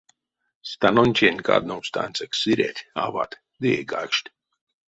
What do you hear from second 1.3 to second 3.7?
кадновсть ансяк сыреть, ават ды